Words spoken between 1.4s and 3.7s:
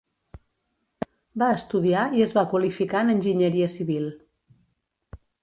Va estudiar i es va qualificar en enginyeria